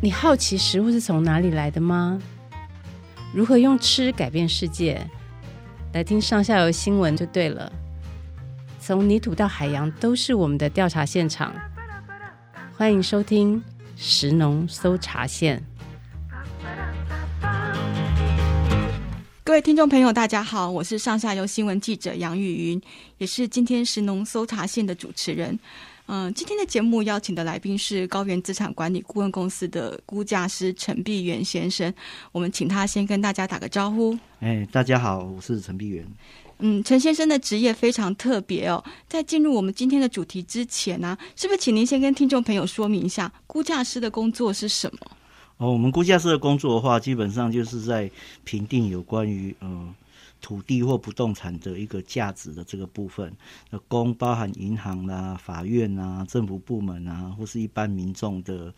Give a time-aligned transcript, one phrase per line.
[0.00, 2.22] 你好奇食物是从哪里来的吗？
[3.34, 5.04] 如何用吃改变世界？
[5.92, 7.72] 来听上下游新闻就对了。
[8.78, 11.52] 从泥土到海洋，都是我们的调查现场。
[12.76, 13.60] 欢迎收听
[13.96, 15.60] 食农搜查线。
[19.42, 22.80] 各位听众朋友，大家好，我是上下游新闻记者杨雨云，
[23.16, 25.58] 也是今天食农搜查线的主持人。
[26.10, 31.92] 嗯，今天的节目邀请的来宾是高原资产管理顾问公司的估价师陈碧元先生。
[32.32, 34.18] 我们请他先跟大家打个招呼。
[34.40, 36.06] 哎，大家好，我是陈碧元。
[36.60, 38.82] 嗯，陈先生的职业非常特别哦。
[39.06, 44.98] 在进入我们今天的主题之前呢、啊，是不是请您先跟听众朋友说明一下估价师的工作是什么？
[45.58, 48.10] 哦，我们估价师的工作的话，基本上就是在
[48.44, 49.94] 评定有关于嗯。
[50.40, 53.32] 土地或不动产的一个价值的这个部分，
[53.70, 58.72] 那供包含银行啦、法院啊、政府部门啊，或是一般民众的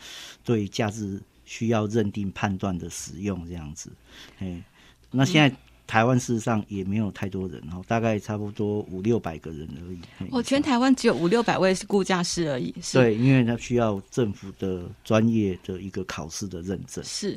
[0.44, 3.90] 对价值需要认定判断的使用这样子。
[4.38, 4.62] 哎，
[5.10, 5.56] 那现在。
[5.86, 10.28] 台湾事实上也没有太多人哦，大概差不多五六百个人而已。
[10.30, 12.72] 哦，全台湾只有五六百位是估价师而已。
[12.92, 17.02] 对，因为它需要政府的专业的一个考试的认证。
[17.02, 17.36] 是，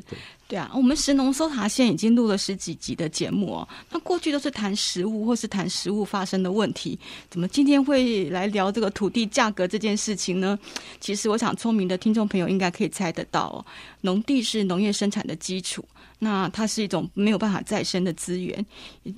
[0.54, 0.70] 对，啊。
[0.72, 3.68] 我们食农搜查线已经录了十几集的节目哦。
[3.90, 6.96] 那过去都是谈食物或是谈食物发生的问题，
[7.28, 10.56] 怎么今天会来聊这个土地价格这件事情呢？
[11.00, 13.66] 其实我想，聪明的听众朋友应该可以猜得到哦。
[14.02, 15.84] 农地是农业生产的基础。
[16.20, 18.64] 那它是一种没有办法再生的资源，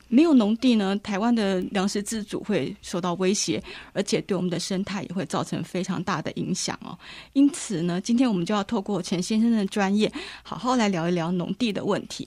[0.09, 3.62] 没有农地呢，台湾的粮食自主会受到威胁，
[3.93, 6.98] 而且对我们的生态也会造成非常大的影响哦。
[7.34, 10.11] 因此呢，今天我们就要透过陈先生的专业，
[10.43, 12.27] 好好来聊一聊农地的问题。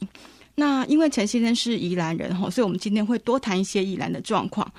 [0.55, 4.69] 那因为陈先生是宜兰人哈，所以我们今天会多谈一些宜兰的状况。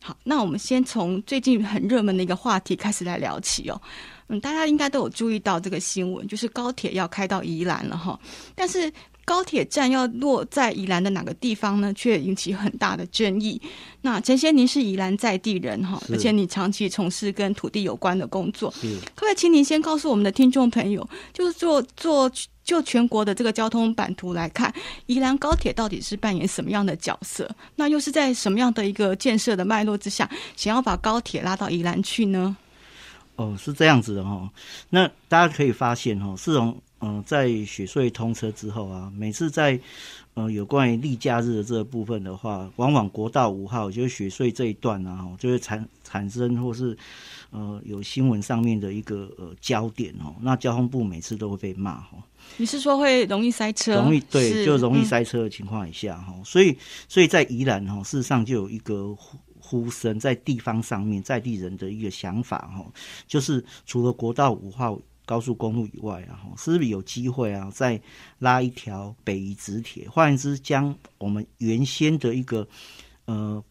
[0.00, 3.80] 好，那我们先从最近很热门的一个话题开始来聊起哦。
[4.28, 8.18] 嗯，大家应该都有注意到这个新闻，就是高铁要开到宜兰了哈，
[8.54, 8.92] 但是。
[9.28, 11.92] 高铁站要落在宜兰的哪个地方呢？
[11.92, 13.60] 却引起很大的争议。
[14.00, 22.26] 那陈先，您是宜兰在地人哈，而且你长期从事跟土地有关的工作，可不可以请您先告诉我们的听众朋友，就是做做
[22.68, 24.70] 就全国的这个交通版图来看，
[25.06, 27.48] 宜兰高铁到底是扮演什么样的角色？
[27.76, 32.54] 那又是在什么样的一个建设的脉络之下，想要把高铁拉到宜兰去呢？
[33.36, 34.50] 哦，是这样子的哈。
[34.90, 36.78] 那大家可以发现哈，是从。
[37.00, 39.78] 嗯，在雪隧通车之后啊，每次在
[40.34, 46.98] 呃有关于例假日的这个部分的话，往往国道五号就是雪隧这一段啊，就会产产生或是
[47.50, 50.34] 呃有新闻上面的一个呃焦点哦。
[50.40, 52.22] 那交通部每次都会被骂哦。
[52.56, 53.96] 你是说会容易塞车？
[53.96, 56.44] 容易对，就容易塞车的情况以下哈、嗯。
[56.44, 56.76] 所以
[57.08, 62.84] 所以在宜兰哈，事实上就有一个呼呼声在地方上面，在地人的一个想法哈，
[63.26, 64.98] 就是除了国道五号。
[65.28, 67.70] 高速公路以外啊，是不是有机会啊？
[67.70, 68.00] 再
[68.38, 72.66] 拉一条北宜直铁，换言之，将我们原先的一个
[73.26, 73.62] 呃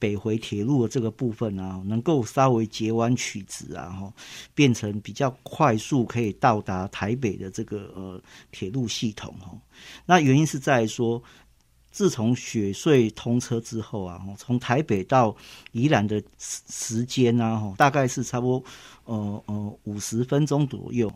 [0.00, 4.12] 北回铁路的这个部分啊，能够稍微截弯取直啊，哈，
[4.52, 9.56] 变成比较快速可以到达台北的这个呃铁路系统哈。
[10.04, 11.22] 那原因是在说。
[11.90, 15.34] 自从雪隧通车之后啊，从台北到
[15.72, 18.64] 宜兰的时时间啊，大概是差不多
[19.04, 21.12] 呃呃五十分钟左右。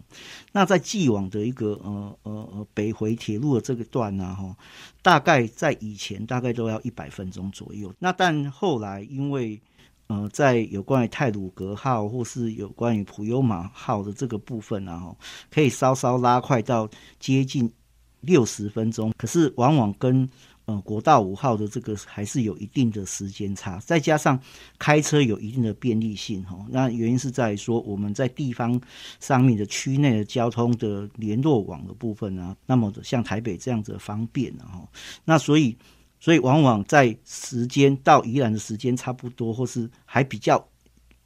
[0.52, 4.56] 那在既往的一个呃呃呃北回铁路的这个段呢，哈，
[5.00, 7.94] 大概在以前大概都要一百分钟左右。
[7.98, 9.60] 那但后来因为
[10.08, 15.16] 呃在有关于泰鲁格号或是有关于普悠玛号的这个部分啊，哈，
[15.50, 16.88] 可以稍稍拉快到
[17.20, 17.72] 接近
[18.20, 19.12] 六十分钟。
[19.16, 20.28] 可是往往跟
[20.66, 24.40] 呃，国道五号的这个还是有一定的时间差，再加上
[24.78, 26.56] 开车有一定的便利性哈。
[26.70, 28.80] 那原因是在于说我们在地方
[29.20, 34.88] 上面的区内的交通的联络网的部分啊，那么像台北这样子方便哈。
[35.22, 35.76] 那所以，
[36.18, 40.66] 所以往往在时间到宜兰的时间差不多，或是还比较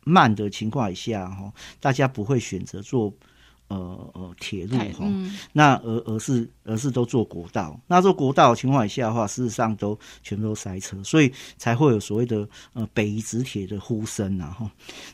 [0.02, 3.14] 慢的情况下哈，大家不会选择做。
[3.68, 14.70] 呃呃，铁路哈、嗯，那而而是而是都做国道，那做国道的情况下的话，事实上都全部都塞车，所以才会有所谓的呃北移直铁的呼声然后，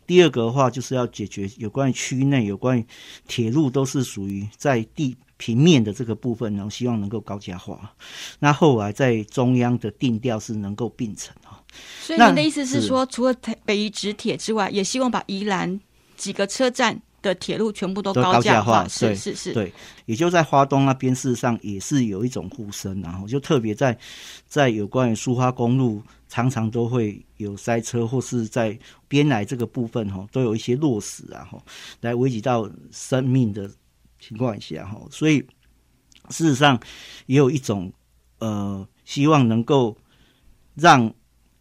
[0.07, 2.87] 第二个的话，就是要解决有关于区内有关于
[3.27, 7.93] 铁路都是属于在地平面的这个部分，然后希望能够高架化。
[8.39, 11.61] 那后来在中央的定调是能够并成哈。
[12.01, 13.35] 所以您的意思是说，是除了
[13.65, 15.81] 北宜直铁之外，也希望把宜兰
[16.17, 17.03] 几个车站。
[17.25, 19.73] 的铁路全部都高架化，是是是，对，
[20.05, 23.99] 也就在花东那边，事实上也是有一种呼声，然后就特别在
[24.47, 28.79] 在有关于苏花公路，常常都会有塞车，或是在
[29.09, 31.61] 边来这个部分哈，都有一些落石啊哈，
[32.03, 33.71] 来危及到生命的
[34.21, 35.39] 情况下哈，所以
[36.29, 36.79] 事实上
[37.27, 37.91] 也有一种
[38.39, 39.97] 呃，希望能够
[40.75, 41.13] 让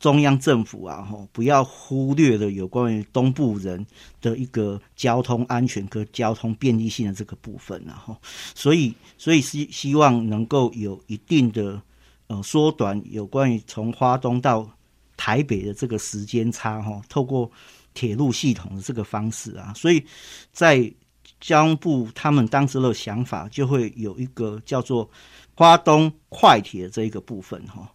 [0.04, 3.88] 中央政府啊哈不要忽略了有关于东部人
[4.20, 8.18] 的一个交通安全和交通便利性的这个部分然后，
[8.54, 11.82] 所以所以希希望能够有一定的
[12.28, 14.70] 呃缩短有关于从花东到
[15.16, 17.50] 台北的这个时间差哈，透过
[17.94, 20.06] 铁路系统的这个方式啊，所以
[20.52, 20.94] 在
[21.40, 25.10] 交通部他们当时的想法就会有一个叫做
[25.56, 27.90] 花东快铁这一个部分哈。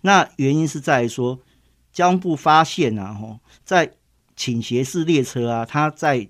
[0.00, 1.36] 那原因是在于说，
[1.92, 3.92] 交通部发现啊吼，在
[4.36, 6.28] 倾斜式列车啊，它在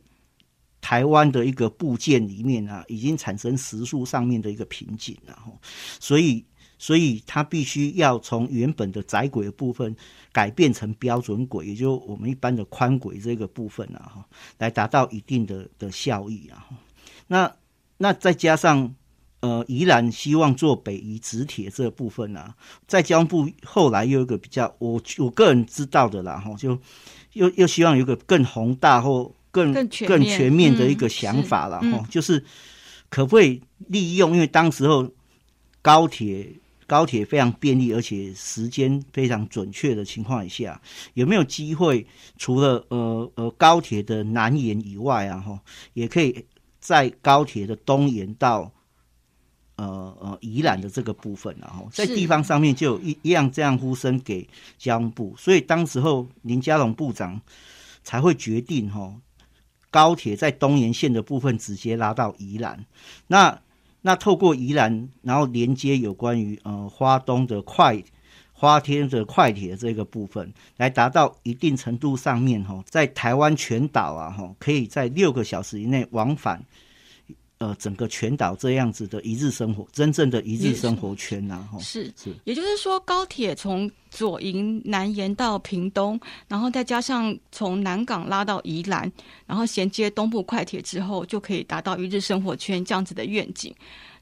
[0.81, 5.52] 台湾的一个部件里面啊，已经产生时速上面的一个瓶颈了哈，
[6.00, 6.44] 所以。
[6.81, 9.96] 所以它必须要从原本的窄轨的部分
[10.31, 14.28] 改变成标准轨，也就我们一般的宽轨这个部分啊，哈，
[14.58, 16.69] 来达到一定的的效益啊。
[17.26, 17.52] 那
[17.96, 18.94] 那再加上
[19.40, 22.55] 呃，宜兰希望做北宜直铁这部分啊，
[22.87, 26.79] 在交通部后来又有一个比较，我我个人知道的啦，哈，就
[27.32, 32.44] 又又希望有一个更宏大或更更全，面的一个想法了，哈、嗯，就是
[33.08, 35.11] 可不可以利用，因为当时候
[35.82, 36.52] 高铁。
[36.88, 40.81] 高铁非常便利，而且时间非常准确的情况下，
[41.12, 42.06] 有没有机会
[42.38, 45.61] 除了呃呃高铁的南延以外啊，哈，
[45.93, 46.46] 也可以
[46.81, 48.73] 在高铁的东延到
[49.78, 54.46] 呃呃宜兰的这个部分，然后在地方上面就有一一样这样呼声给
[54.76, 57.40] 交通部，所以当时候林佳龙部长
[58.04, 59.14] 才会决定哈，
[59.90, 62.84] 高铁在东延线的部分直接拉到宜兰，
[63.26, 63.58] 那。
[64.00, 68.00] 那透过宜兰，然后连接有关于呃花东的快
[68.52, 76.64] 花天的快铁这个部分，来达到一定程度上面哈，在台湾全岛啊哈，可以在六个小时以内往返，
[77.58, 81.78] 呃整个全岛这样子的一日生活，真正的一日生活圈呐哈。
[81.78, 89.10] 是是，也就是说高铁从左营南延到屏东，然后再加上从南港拉到宜兰，
[89.46, 93.75] 然后衔接东部快铁之后，就可以达到一日生活圈这样子的愿景，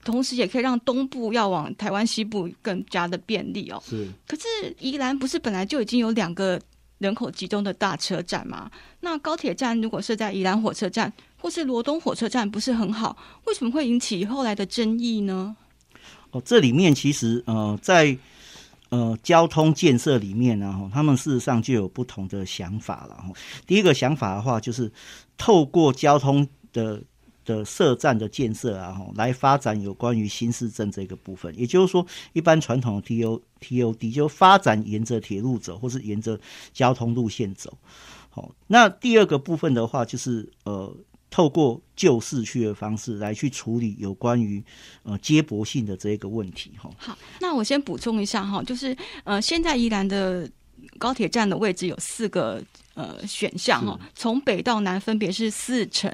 [0.04, 3.82] 同时也可以让东部要往台湾西部更加的便利哦。
[3.86, 4.42] 是，可是
[4.80, 6.60] 宜兰不是本来就已经有两个
[6.98, 8.70] 人口集中的大车站吗？
[9.00, 13.16] 那高铁站如果设在宜兰火车站或是罗东火车站，不是很好？
[13.46, 15.56] 为什么会引起后来的争议呢？
[16.31, 18.16] 哦，这里面其实呃在。
[18.88, 23.16] 呃，交通建设里面呢，哈，他们事实上就有不同的想法了。
[23.16, 23.32] 哈，
[23.66, 24.90] 第一个想法的话，就是
[25.37, 27.02] 透过交通的
[27.46, 31.58] 的设站的建设啊，吼，来发展有关于新市镇这个部分。
[31.58, 36.38] 也就是说，一般传统的 T O T O D 就发展沿着铁路走，或是沿着
[36.75, 37.72] 交通路线走。
[38.28, 40.94] 好，那第二个部分的话，就是呃。
[41.28, 44.62] 透过旧市区的方式来去处理有关于
[45.02, 46.88] 呃接驳性的这个问题哈。
[46.96, 50.49] 好，那我先补充一下哈，就是呃现在宜兰的
[50.99, 52.62] 高铁站的位置有四个。
[52.96, 56.10] 呃，选项哦，从北到南分别是四城、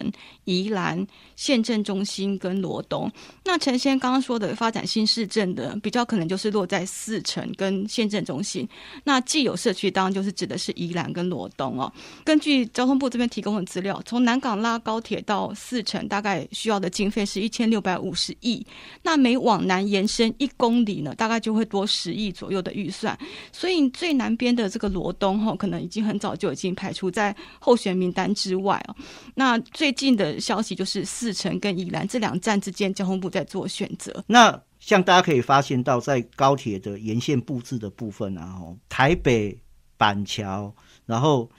[0.46, 1.06] 宜兰、
[1.36, 3.08] 县政中心跟罗东。
[3.44, 8.68] 那陈先刚刚说的发展新市镇的，比较可能就是落在四城跟县政中心。
[9.04, 11.92] 那既有社区，当然就是指的是宜兰跟罗东哦。
[12.24, 18.66] 根据交通部这边提供的资料，从南港拉高铁到四城，大概需要的经费是一千六百五十亿。
[19.04, 23.16] 那每往南延伸一公里呢，大概就会多十亿左右的预算。
[23.52, 26.71] 所以最南边的这个罗东哈，可能已经很早就已经。
[26.74, 28.96] 排除在候选名单之外哦。
[29.34, 34.24] 那最近的消息就是四城跟宜兰这两站之间，交通部在做选择。
[34.26, 39.56] 那像大家可以发现到，在高铁的沿线布置的部分啊，台北
[39.96, 40.74] 板桥，
[41.06, 41.50] 然后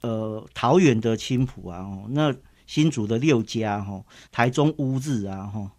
[0.00, 2.34] 呃桃园的青埔啊，那
[2.66, 5.70] 新竹的六家哈，台中乌日啊哈，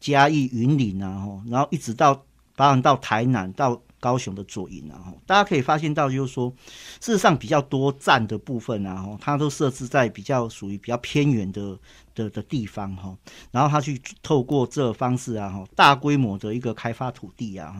[0.00, 2.14] 嘉义云林啊，然后一直到
[2.56, 3.80] 包含到台南到。
[4.02, 6.52] 高雄的左营啊，大家可以发现到，就是说，
[7.00, 11.78] 事实上比较多站的部分啊，它都设置在比较属于比较偏远的
[12.12, 13.16] 的的地方哈，
[13.52, 17.72] 然后它去透过这方式啊，大规模的一个开发土地啊，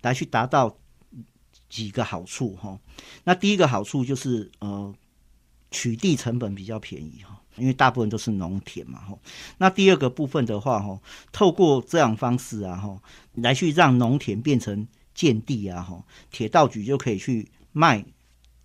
[0.00, 0.76] 来去达到
[1.68, 2.76] 几个好处哈。
[3.22, 4.92] 那第一个好处就是呃，
[5.70, 9.16] 取地成本比较便宜哈，因为大部分都是农田嘛哈。
[9.58, 10.98] 那第二个部分的话哈，
[11.30, 13.00] 透过这样方式啊哈，
[13.34, 14.88] 来去让农田变成。
[15.14, 18.04] 建地啊，哈，铁道局就可以去卖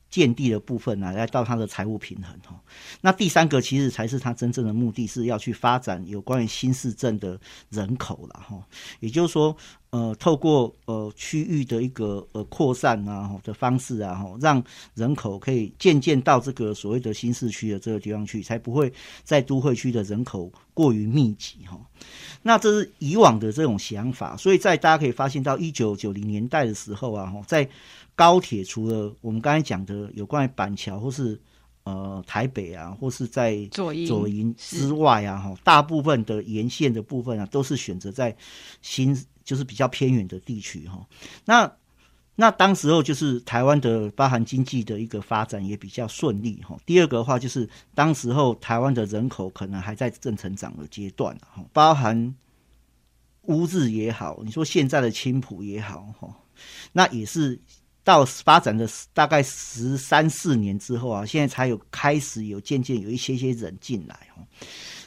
[0.09, 2.59] 建地的部分啊，来到它的财务平衡哈。
[3.01, 8.57] 那第三个其实才是它真正的目的，是要去发展有关于新市镇的人口了哈。
[8.99, 9.55] 也就是说，
[9.89, 14.63] 呃，透过呃区域的一个呃扩散啊的方式啊，哈，让
[14.95, 18.91] 人口可以渐渐到这个所谓的新市区的这个地方去，才不会
[19.23, 21.79] 在都会区的人口过于密集哈。
[22.41, 27.67] 那这是以往的这种想法，所以在大家可以发现到一九九零年代的时候啊，哈，在
[28.17, 31.39] 高铁除了我们刚才讲的有关于板桥或是
[31.83, 38.35] 呃台北啊，或是在左营之外啊，哈，大部分的沿线的部分啊，都是选择在
[38.81, 39.17] 新。
[39.47, 41.07] 就是比较偏远的地区哈，
[41.45, 41.71] 那
[42.35, 46.77] 那当时候就是台湾的包含经济的一个发展也比较顺利哈。
[46.85, 52.35] 第二个的话就是当时候台湾的人口可能还在正成长的阶段哈，包含
[53.43, 56.27] 乌日也好，你说现在的青浦也好哈，
[56.91, 57.57] 那也是
[58.07, 64.47] 到发展的大概十三四年之后啊，现在才有开始有渐渐有一些些人进来哦。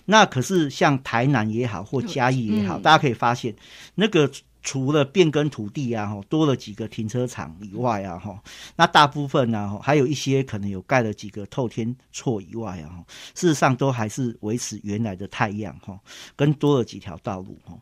[0.04, 3.56] 那可是像台南也好，或嘉义也好，嗯、大家可以发现，
[3.94, 4.30] 那个
[4.62, 8.38] 除了变更土地啊，多了几个停车场以外啊，哈，
[8.76, 13.02] 那大部分呢，还有一些可能有盖了几个透天厝以外啊，
[13.34, 15.98] 事实上都还是维持原来的态样哈，
[16.36, 17.72] 跟多了几条道路哈，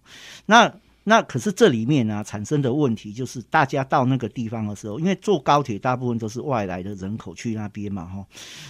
[0.46, 0.72] 那。
[1.08, 8.26] 那可是这里面呢、产生的问题就是，大家到那个地方的时候，因为坐高铁大部分都是外来的人口去那边嘛，哈，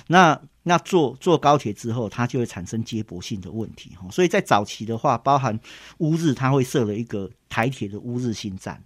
[0.07, 5.59] 那那坐坐高铁之后，它就会产生接驳性的问题，哈，所以在早期的话，包含
[5.99, 8.81] 乌日，它会设了一个台铁的乌日新站，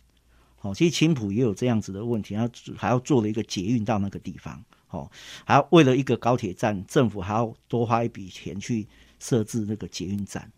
[0.59, 5.11] 好，其实青埔也有这样子的问题，然后还要做了一个捷运到那个地方，好，
[5.45, 10.51] 还要为了一个高铁站，政府还要多花一笔钱去设置那个捷运站。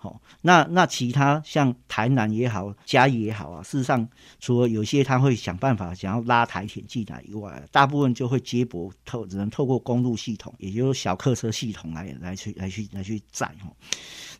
[0.00, 13.66] 好，那那其他像台南也好，嘉义也好啊，事实上，除了有些他会想办法想要拉台铁进来以外，大部分就会接驳透，只能透过公路系统，也就是小客车系统来来去来去来去载哈。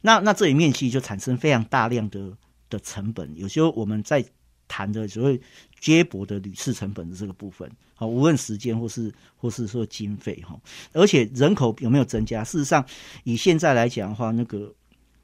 [0.01, 2.33] 那那这里面其实就产生非常大量的
[2.71, 4.25] 的成本，有时候我们在
[4.69, 5.41] 谈的所谓
[5.81, 10.57] 接驳的旅次成本的这个部分，好，无论时间或是或是说经费哈，
[10.93, 12.45] 而且人口有没有增加？
[12.45, 12.87] 事实上，
[13.25, 14.73] 以现在来讲的话，那个。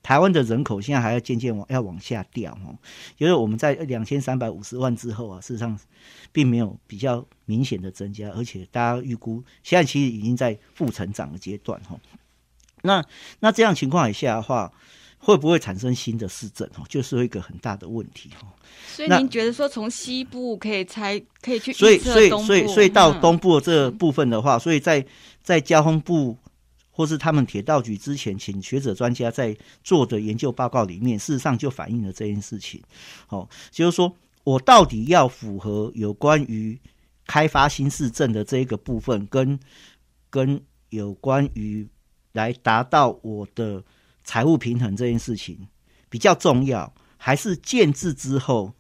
[0.05, 2.77] 台湾的人口现在还要渐渐往要往下掉哈，
[3.17, 5.81] 因为我们在两千三百五十万之后啊，事实上
[6.31, 11.99] 并没有比较明显的增加，而且大家预估现在其实已经在负成长的阶段哈。
[12.83, 13.03] 那
[13.41, 14.71] 那这样情况下的话，
[15.17, 16.85] 会不会产生新的市镇哦？
[16.87, 18.47] 就是一个很大的问题哈。
[18.87, 25.03] 所以您觉得说从西部可以拆可以去，所以所以所以所以到东部的这部分的话，所以在
[25.43, 26.37] 在交通部。
[26.97, 32.81] 或是他们铁道局之前请学者专家在做的研究报告里面，事实上就反映了这件事情。
[33.31, 36.81] 哦，就是说我到底要符合有关于
[37.27, 39.59] 开发新市镇的这一个部分，跟
[40.31, 41.89] 跟有关于
[42.31, 43.83] 来达到我的
[44.23, 45.67] 财务平衡这件事情
[46.09, 48.73] 比较重要，还是建置之后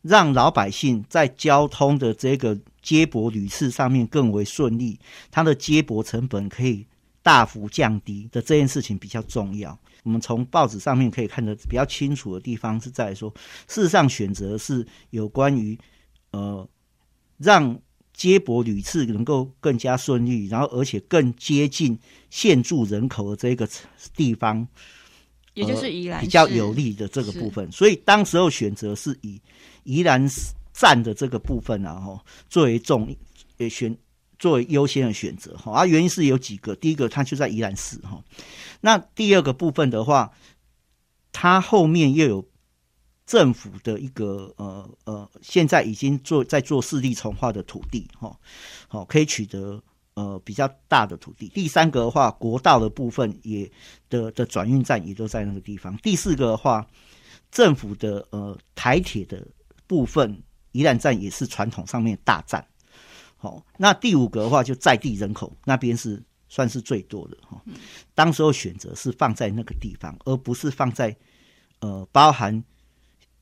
[0.00, 4.98] 让老百姓在交通的这个接驳旅次上面更为顺利，
[5.30, 6.86] 它的接驳成本可以。
[7.24, 9.76] 大幅降低的这件事情比较重要。
[10.02, 13.32] 我们从报纸上面可以看得比较清楚的地方是在说，
[13.66, 15.76] 事实上选择是有关于
[16.32, 16.68] 呃
[17.38, 17.80] 让
[18.12, 23.66] 接驳旅次能够更加顺利，然后而且更接近现住人口的这个
[24.14, 24.68] 地方，
[25.54, 27.72] 也就是宜兰比较有利的这个部分。
[27.72, 29.40] 所以当时候选择是以
[29.84, 30.28] 宜兰
[30.74, 33.16] 站的这个部分然后作为重
[33.56, 33.96] 也选。
[34.44, 38.22] 作为优先的选择哈，啊原因是有几个，第一个它就在宜兰市哈，
[38.82, 40.32] 那第二个部分的话，
[41.32, 42.46] 它后面又有
[43.24, 48.38] 政府的一个呃呃，现在已经做在做四地重划的土地哈，
[48.86, 49.82] 好可以取得
[50.12, 51.48] 呃比较大的土地。
[51.48, 53.72] 第三个的话，国道的部分也
[54.10, 55.96] 的的转运站也都在那个地方。
[56.02, 56.86] 第四个的话，
[57.50, 59.48] 政府的呃台铁的
[59.86, 62.62] 部分，宜兰站也是传统上面大站。
[63.44, 67.62] 哦，那第五个的话，就在地人口那边是算是最多的哈。
[68.14, 71.14] 当时候选择是放在那个地方，而不是放在
[71.80, 72.64] 呃包含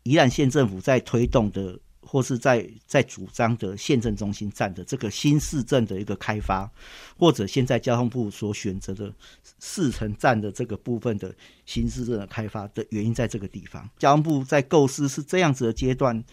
[0.03, 6.69] 宜兰县政府在推动的或是在在主张的县政中心站的这个新市镇的一个开发，
[7.17, 9.15] 或者现在交通部所选择的
[9.61, 11.33] 四城站的这个部分的
[11.65, 16.25] 新市镇的开发的原因，在这个地方，交通部在构思是这样子的阶段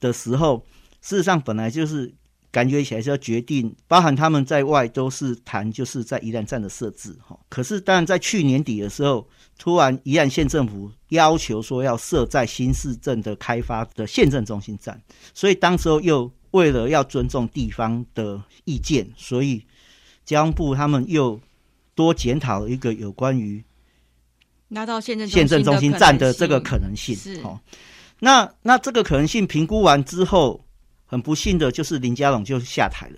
[0.00, 0.64] 的时候，
[1.02, 2.14] 事实上本来就是。
[2.52, 7.38] 感觉起来是要决定，包含他们在外都是谈，就是在宜兰站的设置哈。
[7.48, 9.26] 可是当然在去年底的时候，
[9.58, 15.00] 突然宜兰县政府要求说要设在新市镇的开发的县政中心站，
[15.32, 19.64] 所以当时候又为了要尊重地方的意见，所以
[20.24, 21.40] 交通部他们又
[21.94, 23.62] 多检讨了一个有关于
[24.68, 27.14] 拿到县政县政中心站的这个可能性。
[27.14, 27.40] 是。
[28.18, 30.62] 那那这个可能性评估完之后，
[31.10, 33.16] 很不幸的就是林佳龙就下台了。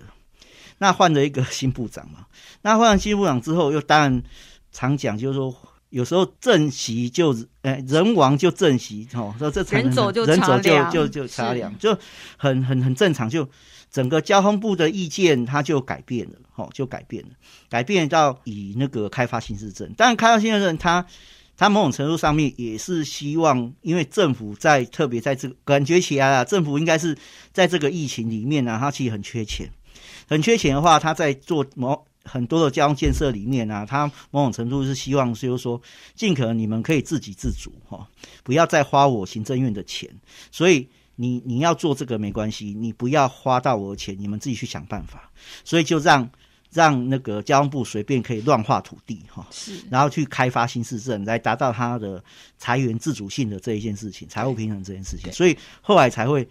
[0.79, 2.25] 那换了一个新部长嘛，
[2.63, 4.23] 那换了新部长之后，又当然
[4.71, 5.55] 常讲就是说，
[5.89, 11.95] 有时候政席就哎人亡就政席哦，说这人走就人走就就就茶凉，就
[12.35, 13.29] 很很很正常。
[13.29, 13.47] 就
[13.91, 17.29] 整个交通部的意见，它就改变了，哦，就改变了，
[17.69, 19.93] 改变到以那个开发新市镇。
[19.95, 21.05] 当然，开发新市镇它。
[21.63, 27.17] 他某种程度上面也是希望，因为政府在特别在这个感觉起来啊，政府应该是
[27.53, 29.71] 在这个疫情里面呢、啊，他其实很缺钱，
[30.27, 35.81] 很缺钱的话，他在做某很多的交通建设里面啊，他某种程度是希望就是说，
[36.15, 38.05] 尽可能你们可以自给自足哈，
[38.43, 40.09] 不要再花我行政院的钱，
[40.51, 45.31] 所以你你要做这个没关系，你不要花到我的钱，你们自己去想办法，
[45.63, 46.29] 所以就让。
[46.73, 52.23] 让那个交通部随便可以乱划土地哈，是，然后去开发新市镇，来达到它的
[52.57, 56.47] 财源自主性的这一件事情，财务平衡这件事情，所以后来才会。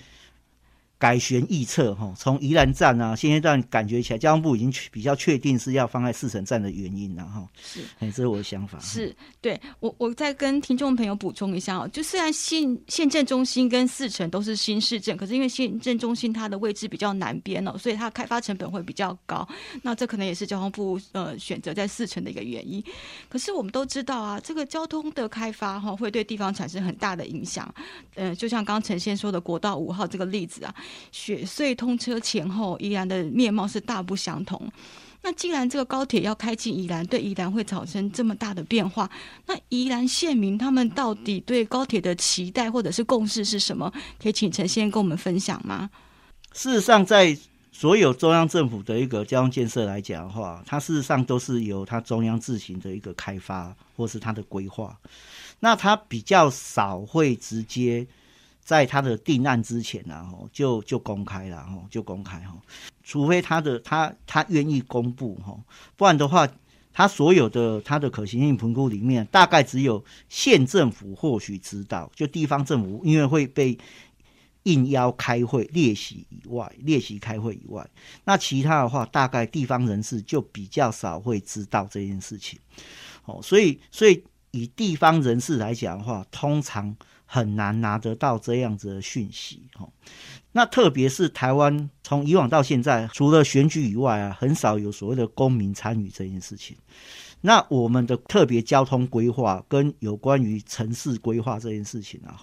[1.03, 7.45] 改弦易辙哈，从宜兰站啊，现阶段感觉起来，交通部已经比较确定是要放在四城站的原因了哈。
[7.61, 8.79] 是，哎，这是我的想法。
[8.79, 19.45] 是，对我，我再跟听众朋友补充一下哦，就虽然县县政中心跟四城都是新市镇，可是因为县政中心它的位置比较南边哦，所以它开发成本会比较高。
[19.83, 22.81] 那这可能也是交通部呃选择在四城的一个原因。
[23.29, 27.75] 可是我们都知道啊，这个交通的开发哈，会对地方产生很大的影响。
[28.15, 30.73] 嗯、呃，就像刚刚陈先说的国道五号这个例子啊。
[31.11, 34.71] 雪隧通车前后，宜兰的面貌是大不相同。
[35.25, 39.09] 那既然这个高铁要开进宜兰，对宜兰会造成这么大的变化，
[39.47, 43.93] 那宜兰县民他们到底对高铁的期待或者是共识是什么？
[44.21, 45.89] 可以请陈先生跟我们分享吗？
[46.53, 47.39] 事实上，在
[47.71, 54.99] 所有中央政府的一个交通建设来讲的话，它事实上都是由它中央自行的一个开发或是它的规划，
[55.61, 58.05] 那它比较少会直接。
[58.65, 62.57] 在他的定案之前然后就就公开了哈，就公开哈，
[63.03, 65.59] 除非他的他他愿意公布哈，
[65.97, 66.49] 不然的话，
[66.93, 73.77] 他所有的他的可行性评估里面，大概只有县政府或许知道，就地方政府因为会被
[74.63, 77.85] 应邀开会列席以外，列席开会以外，
[78.23, 82.61] 那其他的话，大概地方人士就比较少会知道这件事情。
[83.25, 86.97] 哦，所以所以以地方人士来讲的话，通常。
[87.35, 89.89] 很难拿得到这样子的讯息，哈。
[90.53, 96.77] 那特别是台湾从以往到现在，除了选举以外啊，很少有所谓的公民参与这件事情。
[97.41, 102.37] 那我们的特别交通规划跟有关于城市规划这件事情啊，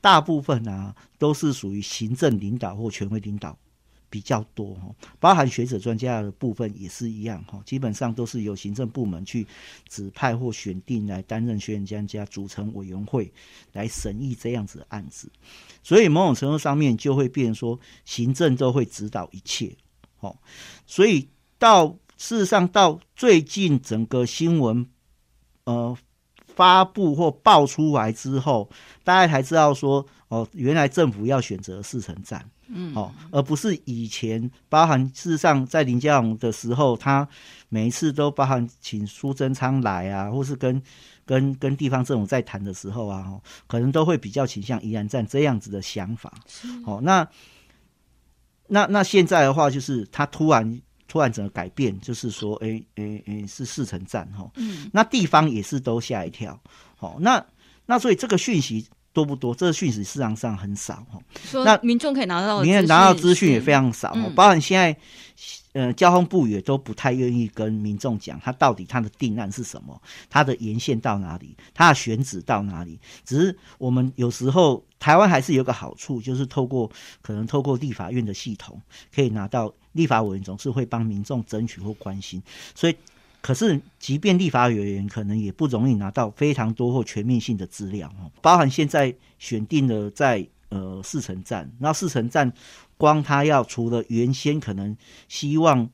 [0.00, 3.56] 大部分啊都是属于行政领导或权威领导。
[4.12, 9.46] 比较多哈，包含学者专家的部分也是一样哈，基本上都是由行政部门去
[9.88, 13.32] 指派或选定来担任学者专家，组成委员会
[13.72, 15.32] 来审议这样子的案子，
[15.82, 19.74] 所以某种程度上面就会变说，行政都会指导一切，
[20.20, 20.36] 哦，
[20.86, 21.26] 所以
[21.58, 24.86] 到事实上到最近整个新闻
[25.64, 25.96] 呃
[26.54, 28.68] 发布或爆出来之后，
[29.04, 32.46] 大家才知道说，哦，原来政府要选择四城站。
[32.74, 37.28] 嗯，哦，而不是以前包含事实上在林佳龙的时候，他
[37.68, 40.82] 每一次都包含请苏贞昌来啊，或是跟
[41.26, 46.32] 跟跟地方政府在谈的时候啊，可能都会比较倾向宜兰站这样子的想法。
[46.86, 47.28] 哦，那
[48.66, 54.50] 那那现在的话，就是他突然突然整个改变，就是说，哎哎哎，是四城站哈。
[54.56, 56.58] 嗯，那地方也是都吓一跳。
[56.96, 57.44] 好，那
[57.84, 58.88] 那所以这个讯息。
[59.12, 59.54] 多不多？
[59.54, 61.20] 这个讯息市场上很少哈。
[61.64, 64.12] 那民众可以拿到，民众拿到资讯也非常少。
[64.14, 64.96] 嗯、包含现在，
[65.72, 72.98] 呃，交通部也都不太愿意跟民众讲，他到底他的定案是什么，他的沿线到哪里，他的选址到哪里。
[73.24, 78.80] 只是我们有时候台湾还是有个好处，就是透过可能透过立法院的系统，
[79.14, 82.42] 可以拿到立法委员总是会帮民众争取或关心，
[82.74, 82.96] 所以。
[83.42, 92.52] 可是，即便立法委员可能也不容易拿到非常多或全面性的资料哦，包含现在选定了在呃四城站，那四城站
[92.96, 94.96] 光他要除了原先可能
[95.28, 95.90] 希望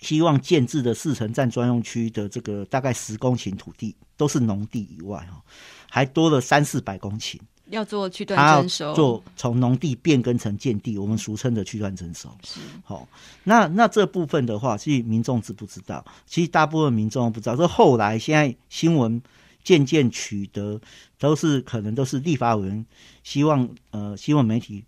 [0.00, 5.40] 希望建置的四城站专用区的这个大概十公顷土地都是农地以外哈，
[5.88, 7.38] 还多了三四百公顷。
[7.72, 12.28] 要做区段征收，做从农地变更成建地，我们俗称的区段征收。
[12.44, 13.08] 是好，
[13.44, 16.04] 那那这部分的话，其实民众知不知道？
[16.26, 17.56] 其实大部分民众不知道。
[17.56, 19.20] 这后来现在新闻
[19.64, 20.78] 渐渐取得，
[21.18, 22.84] 都是可能都是立法委员
[23.24, 24.84] 希望呃希望媒体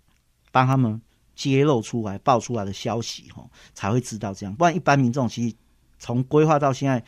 [0.52, 1.00] 帮他们
[1.34, 3.42] 揭露出来、爆出来的消息，哈，
[3.72, 4.54] 才会知道这样。
[4.54, 5.56] 不然一般民众其实
[5.98, 7.02] 从规划到现在，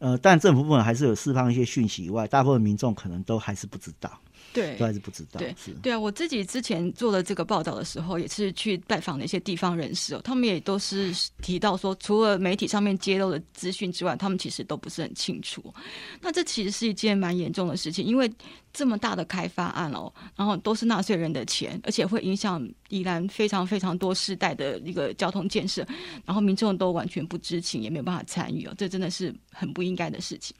[0.00, 4.10] 呃，但政府部门还是有释放一些讯息以外，大部分民众可能都还是不知道。
[4.54, 5.38] 对，都还是不知道。
[5.38, 11.12] 对，对啊，我自己之前做了这个报道的时候，也是去拜访了一些地方人士哦，他们也都是
[11.42, 15.74] 提到说，除了媒体上面揭露的资讯之外，他们其实都不是很清楚。
[16.20, 18.30] 那这其实是一件蛮严重的事情，因为
[18.72, 25.86] 这么大的开发案哦，然后都是纳税人的钱，而且会影响宜兰非常非常多世代的一个交通建设，
[26.24, 30.54] 然后民众都完全不知情，也没有办法参与哦，这真的是很不应该的事情。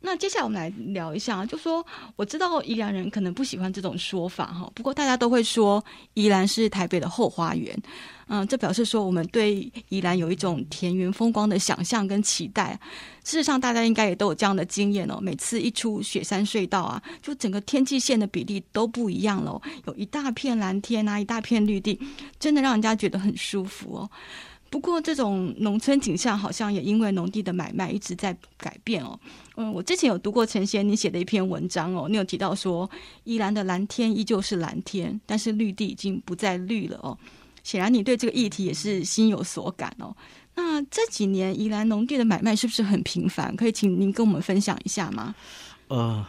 [0.00, 1.84] 那接下来我们来聊一下，就说
[2.16, 5.84] 我知道宜兰人可能不喜欢这种说法哈，不过大家都会说
[6.14, 7.76] 宜兰是台北的后花园，
[8.28, 12.78] 嗯，这表示说我们对宜兰有一种田园风光的想象跟期待。
[13.24, 15.18] 事实上，大家应该也都有这样的经验哦。
[15.20, 22.00] 每次一出雪山隧道啊，就整个天际线的比例都不一样了，有一大片蓝天啊，一大片绿地，
[22.38, 24.10] 真的让人家觉得很舒服哦。
[24.70, 29.18] 不过，这种农村景象好像也因为农地的买卖一直在改变哦。
[29.56, 32.88] 嗯，我之前有读过陈贤你写的一篇文章哦，你有提到说，
[33.24, 37.16] 宜兰的蓝天依旧是蓝天，但是绿地已经不再绿了哦。
[37.64, 40.14] 显然，你对这个议题也是心有所感哦。
[40.54, 43.56] 那这几年宜兰农地的买卖是不是很频繁？
[43.56, 45.34] 可以请您跟我们分享一下吗？
[45.88, 46.24] 呃，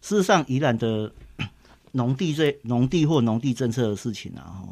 [0.00, 1.12] 事实上，宜兰的
[1.92, 4.64] 农地这农地或农地政策的事情啊，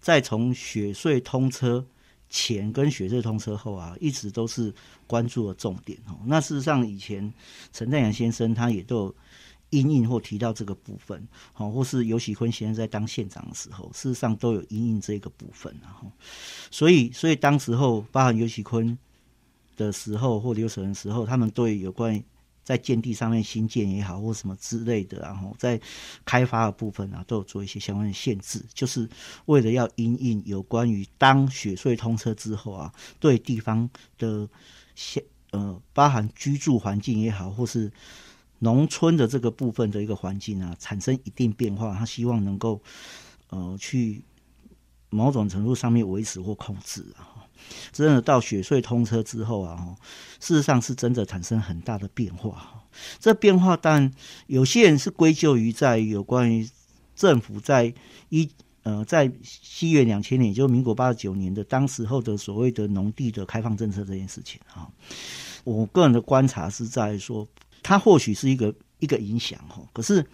[0.00, 1.84] 再从雪隧通车。
[2.36, 4.74] 前跟雪隧通车后啊，一直都是
[5.06, 6.18] 关注的重点哦。
[6.26, 7.32] 那事实上，以前
[7.72, 9.14] 陈淡阳先生他也都有
[9.70, 16.10] 因应或提到这个部分，好，或是游锡堃先生在当县长的时候，事实上都有因应这个部分，然后，
[16.72, 18.98] 所以，所以当时候包含游锡堃
[19.76, 22.20] 的时候或刘守仁时候，他们对有关。
[22.64, 25.80] 在建地上面新建也好，或什么之类的，然后在
[26.24, 29.08] 开发的部分啊，都有做一些相关的限制，就是
[29.44, 34.48] 为了要因应有关于当雪隧通车之后啊，对地方的
[34.94, 37.92] 现呃，包含居住环境也好，或是
[38.58, 42.80] 农村的这个部分的一个环境啊，产生一定变化，他希望能够
[43.50, 44.22] 呃去
[45.14, 47.32] 某种程度上面维持或控制啊。
[47.92, 49.96] 真的到雪隧通车之后啊，
[50.38, 52.84] 事实上是真的产生很大的变化。
[53.18, 54.12] 这变化，但
[54.48, 56.68] 有些人是归咎于在有关于
[57.16, 57.92] 政府在
[58.28, 58.48] 一
[58.82, 64.86] 呃在西元两千年，就民国八十九年的当时候的所谓的农地的开放政策这件事情啊。
[65.64, 67.48] 我个人的观察是在说，
[67.82, 70.24] 它或许是一个一个影响哈，可是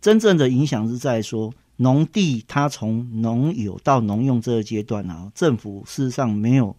[0.00, 1.54] 真正的影响是在说。
[1.82, 6.74] 农地它从农有到农用这个阶段啊，政府事实上没有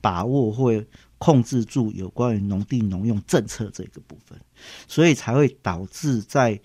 [0.00, 0.86] 把握会
[1.16, 4.38] 控制住有关于农地农用政策这个部分，
[4.86, 6.60] 所以才会导致在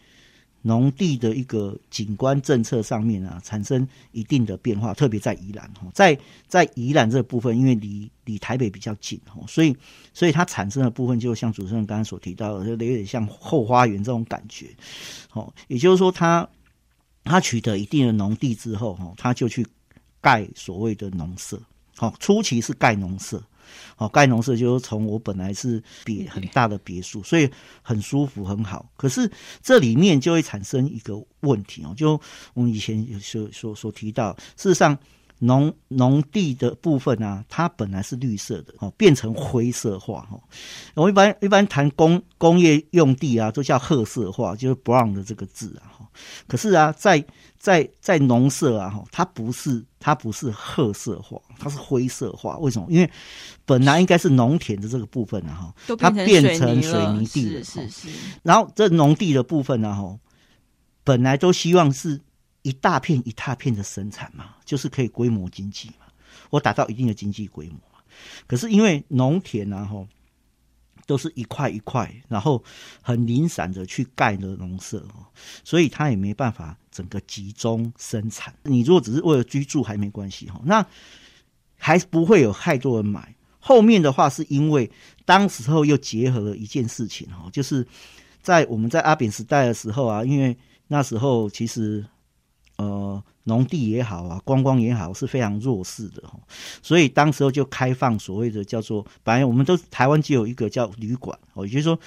[0.64, 4.94] 农地的一个景观政策上面啊，产生一定的变化。
[4.94, 9.74] 特别在宜兰哈，在在宜兰这部分，因为离离台北比较近哈，所以
[10.14, 14.68] 所以它产生的部分就像主持人刚刚所提到的，就有点像后花园这种感觉。
[15.32, 16.50] 哦，也就是说它。
[17.28, 19.66] 他取得一定的农地之后，哈，他就去
[20.22, 21.62] 盖所谓的农舍。
[21.96, 23.42] 好，初期是盖农舍，
[23.96, 27.50] 好，盖农舍就是从我本来是别很大的别墅，所以
[27.82, 28.90] 很舒服很好。
[28.96, 29.30] 可是
[29.62, 32.20] 这里面就会产生一个问题哦，就
[32.54, 34.98] 我们以前所所所提到，事实上。
[35.40, 40.42] 农农地的部分啊，它本来是绿色的哦，变成灰色化哦。
[40.96, 45.97] 我一般一般谈工工业用地啊，都叫褐色化，就是 brown 的这个字啊。
[46.48, 47.24] 可是啊，在
[47.58, 52.58] 在在农舍啊，哈，它不是它不是褐色化，它是灰色化。
[52.58, 52.88] 为什么？
[52.90, 53.12] 因为
[53.66, 57.64] 本来应该是农田的这个部分啊，哈，它变成水泥地了。
[57.64, 58.08] 是是是。
[58.44, 60.18] 然后这农地的部分呢，哈，
[61.04, 62.22] 本来都希望是。
[62.64, 66.06] 一大片一大片的生产嘛，就是可以规模经济嘛，
[66.50, 68.00] 我达到一定的经济规模嘛。
[68.46, 70.06] 可是因为农田然后
[71.08, 72.64] 都是一块一块，然后
[73.02, 75.26] 很零散的去盖的农舍哦，
[75.64, 78.54] 所以它也没办法整个集中生产。
[78.62, 80.86] 你如果只是为了居住还没关系哈，那
[81.76, 83.34] 还不会有太多人买。
[83.58, 84.92] 后面的话是因为
[85.26, 87.88] 当时候又结合了一件事情哈，就是
[88.44, 90.56] 在我们在阿扁时代的时候啊，因为
[90.90, 92.06] 那时候其实。
[92.78, 96.40] 呃，农地也好啊，观光也好，是非常弱势的哈，
[96.82, 102.00] 所以当时候就开放所谓的叫做，本来我们都台湾只有一个叫旅馆哦，也就是说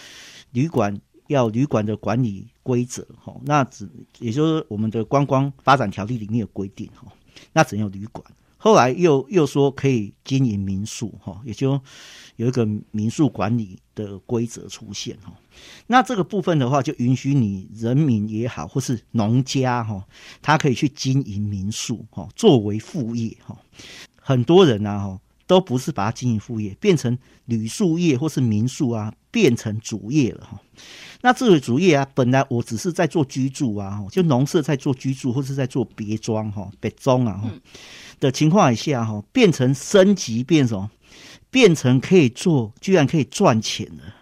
[0.53, 7.13] 旅馆要旅馆的管理规则哈，那只也就是我们的观光发展条例里面有规定哈，
[7.53, 8.25] 那只有旅馆。
[8.63, 11.81] 后来又又说可以经营民宿哈，也就
[12.37, 15.33] 有一个民宿管理的规则出现哈。
[15.87, 20.07] 那这个部分的话，就允许你人民也好，或是农家哈，
[20.43, 23.57] 他可以去经营民宿哈，作为副业哈。
[24.21, 30.61] 很多人呐哈，都不是把它经营副业，变成旅宿业或是民宿啊，变成主业了哈。
[31.23, 37.43] 那这个主业啊，本来我只是在做居住啊，就农舍在做居住，或是在做别庄哈、别庄啊
[38.21, 40.91] 的情况下哈，变成升级，变什么？
[41.51, 44.15] 变成可以做，居然可以赚钱了，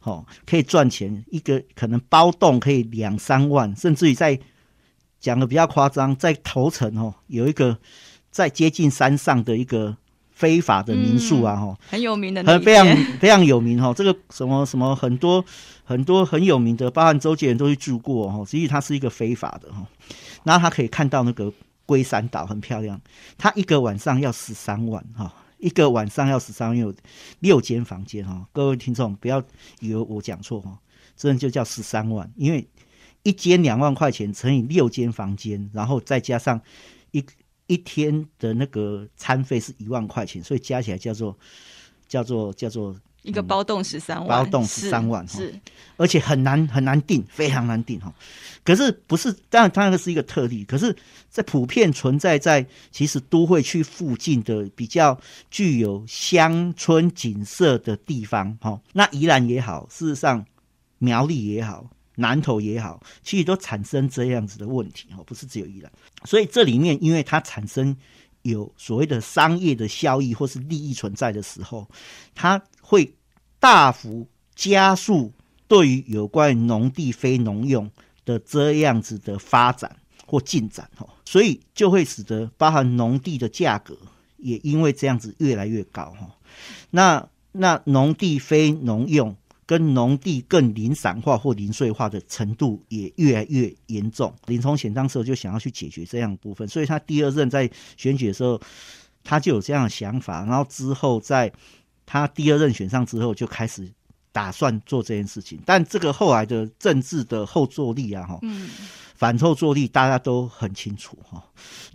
[0.00, 4.38] 好，可以赚钱，一个可能包栋可以两三万，甚至于在
[5.20, 7.76] 讲的比较夸张，在头城哦，有一个
[8.30, 9.96] 在接近山上的一个。
[10.36, 12.84] 非法的民宿啊，哈、嗯，很有名的，很非常
[13.20, 13.94] 非常有名哈。
[13.94, 15.42] 这个什么什么很多
[15.84, 18.44] 很多很有名的，包含周杰伦都去住过哈。
[18.44, 19.86] 实际它是一个非法的哈。
[20.42, 21.52] 然后他可以看到那个
[21.86, 23.00] 龟山岛很漂亮，
[23.36, 26.94] 他一个晚上要十三万哈，一个晚上要十三万，有
[27.40, 28.48] 六间房间哈。
[28.52, 29.42] 各位听众不要
[29.80, 30.78] 以为我讲错哈，
[31.16, 32.68] 真的就叫十三万，因为
[33.22, 36.60] 一间两万块钱乘以六间房间，然后再加上
[37.10, 37.24] 一。
[37.66, 41.34] 一天的那个餐费是一万块钱，所以加起来叫做
[42.06, 42.94] 叫做叫做
[43.24, 45.60] 一个包栋十三万，包栋十三万是，是，
[45.96, 48.14] 而且很难很难定，非常难定哈。
[48.62, 50.94] 可是不是，当然它那个是一个特例，可是，
[51.28, 55.18] 在普遍存在在其实都会区附近的比较
[55.50, 60.46] 具有乡村景色的地方哈，那宜兰也好，事实上
[60.98, 61.90] 苗栗也好。
[62.16, 65.90] 南投也好，其实都产生这样子的问题哦，不是只有宜兰。
[66.24, 67.96] 所以这里面，因为它产生
[68.42, 71.84] 有所谓的商业的效益或是利益存在的时候，
[72.32, 73.14] 它会
[73.58, 75.32] 大幅加速
[75.66, 77.90] 对于有关于农地非农用
[78.24, 83.96] 的这样子的发展或进展哦，所以就会使得包含农地的价格
[84.36, 86.30] 也因为这样子越来越高哈。
[86.90, 89.34] 那那农地非农用。
[89.66, 94.30] 跟农地更零散化或零碎化的程度也越来越严重。
[94.44, 98.60] 林聪贤当时就想要去解决这样部分，所以他第二任在选举的时候，
[99.22, 100.44] 他就有这样的想法。
[100.44, 101.50] 然后之后在
[102.06, 103.90] 他第二任选上之后，就开始
[104.32, 105.58] 打算做这件事情。
[105.64, 108.40] 但这个后来的政治的后坐力啊，哈，
[109.14, 111.42] 反后坐力大家都很清楚哈。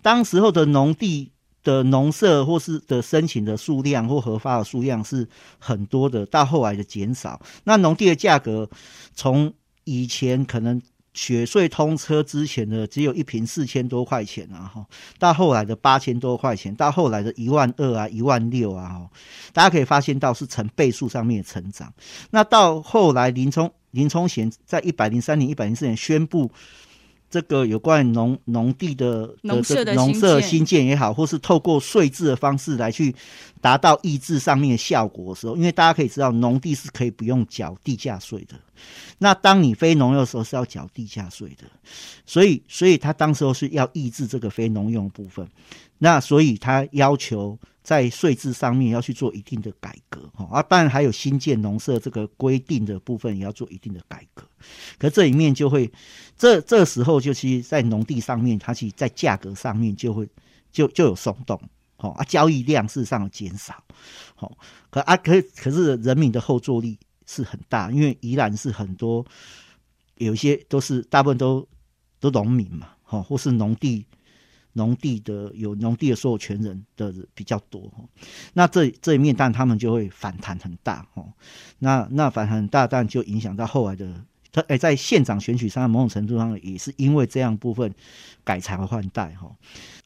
[0.01, 1.31] 当时候的农地。
[1.61, 5.27] 的农舍或是的申请的数量或核发的数量是
[5.59, 7.39] 很多的，到后来的减少。
[7.65, 8.67] 那农地的价格
[9.13, 10.81] 从以前可能
[11.13, 14.85] 雪隧通车之前的只有一瓶四千多块钱啊，哈，
[15.17, 19.09] 到后来的八千多块钱，到后来的一万二啊、一万六啊，哈，
[19.53, 21.93] 大家可以发现到是成倍数上面的成长。
[22.29, 26.51] 那到后来林冲林冲贤在一百零三年、一百零四年宣布。
[27.31, 33.15] 这个有关农农地的农舍的农舍新建也好，或是透过税制的方式来去
[33.61, 38.55] 达到抑制上面的效果的时候，因为大家可以知道，农地是可以不用缴地价税的。
[39.17, 41.65] 那当你非农用的时候是要缴地价税的，
[42.25, 45.47] 所以所以他当时候是要抑制这个非农用的部分。
[45.97, 47.57] 那所以他要求。
[47.81, 54.43] 在税制上面要去做一定的改革，哈啊，当然还有新建农舍这个规定的部分也要做一定的改革。
[54.99, 55.91] 可这里面就会，
[56.37, 60.29] 这这时候就其实，在农地上面，它其实在价格上面就会
[60.71, 61.59] 就就有松动，
[61.99, 63.83] 哦啊，交易量事实上减少，
[64.35, 64.57] 好，
[64.89, 69.25] 可啊可可是人民的后坐力是很大，因为宜兰是很多
[70.15, 71.67] 有一些都是大部分都
[72.19, 74.05] 都农民嘛，哈，或是农地。
[74.73, 77.91] 农地的有农地的所有权人的比较多，
[78.53, 81.33] 那这这一面，但他们就会反弹很大哦。
[81.79, 87.93] 那那反弹很大，但就影响到后来的他哎，在县长选举上，某种程度上也是因为这样部分
[88.43, 89.55] 改朝换代哈。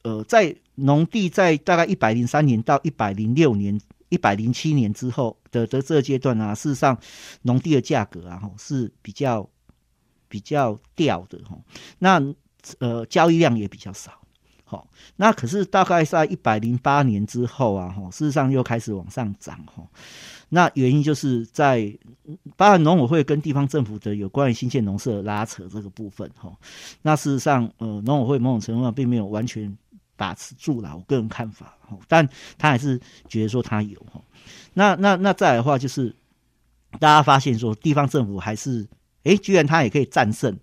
[0.01, 3.79] 呃，在农地在大概一百零三年到一百零六年、
[4.10, 6.97] 一百零七年之后的的这个阶段啊，事实上
[7.43, 9.49] 农地的价格啊是比较
[10.27, 11.58] 比较掉的哈。
[11.99, 12.21] 那
[12.79, 14.22] 呃，交易量也比较少。
[15.15, 19.83] 那可是大概在一百零八年之后啊，哈，事实上又开始往上涨，哈。
[20.49, 21.91] 那原因就是在
[22.55, 26.55] 当然农委会跟地方政府的有关于新建农舍拉扯这个部分，哈。
[27.01, 29.75] 那事实上，呃，农委会某种程度上并没有完全
[30.15, 31.97] 把持住了，我个人看法，哈。
[32.07, 34.21] 但他还是觉得说他有，哈。
[34.73, 36.15] 那那那再来的话，就是
[36.99, 38.88] 大家发现说，地方政府还是，
[39.23, 40.55] 哎，居然他也可以战胜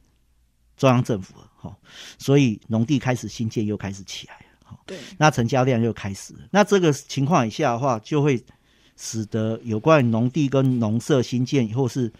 [0.76, 1.34] 中央政府。
[1.60, 1.76] 好，
[2.18, 8.42] 所以农地开始新建又开始起来了，好，对，那成交量又开始了，那这个情况以下的话，就会
[8.96, 12.10] 使得有关于农地跟农舍新建以后是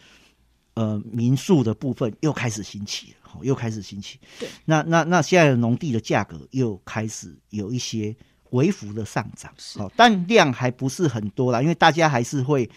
[0.74, 8.14] 呃民宿的部分又开始兴起了，好，又开始兴起，对，那那那现在的农地的价格又开始有一些
[8.50, 12.68] 微幅的上涨，好，但量还不是很多啦，因为大家还是会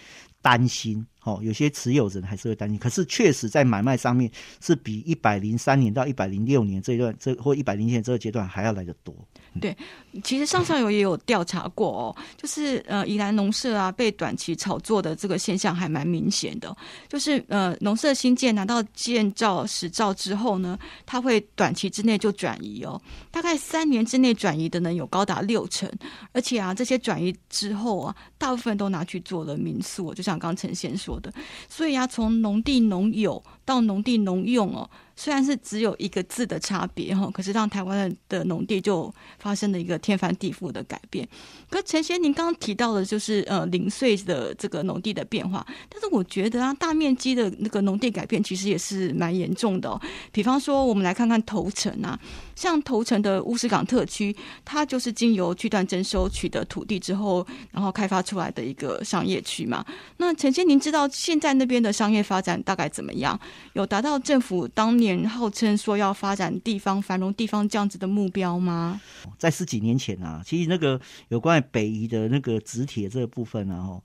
[0.42, 2.78] 担心，哦，有些持有人还是会担心。
[2.78, 4.30] 可是确实在买卖上面
[4.62, 9.16] 是比一百零三年到一百零六年这一段，这或一百零七年这个阶段还要来得多。
[9.62, 9.76] 对，
[10.24, 16.76] 其实上上游也有调查过哦，就是呃，宜兰农舍啊被短期炒作的这个现象还蛮明显的。
[17.08, 25.88] 就是呃，农舍新建拿到建造执照之后呢，它会短期之内就转移哦，大概三年之内转移的呢有高达六成，
[26.32, 31.34] 而且啊，这些转移之后啊，大部分都拿去做了民宿，就像刚刚陈先说的。
[31.68, 34.90] 所以啊，从农地农有到农地农用哦。
[35.16, 41.28] 虽然是只有一个字的差别哈，可是让台湾的的农地就发生了一个天翻地覆的改变。
[41.70, 50.00] 可陈先，您刚刚提到的就是呃零碎的这个农地的变化，但是我觉得啊，大面积的那个农地改变其实也是蛮严重的哦。
[50.32, 52.20] 比方说，我们来看看头城啊，
[52.56, 59.84] 像头城的乌石港特区，它就是经由区段征收取得土地之后，然后开发出来的一个商业区嘛。
[60.18, 63.40] 那陈先，您知道现在那边的商业发展大概怎么样？
[63.74, 69.00] 有达到政府当年年号称说要发展地方繁荣地方这样子的目标吗？
[69.38, 74.02] 在十几年前啊，其实那个有关于北宜的那个直铁这个部分啊，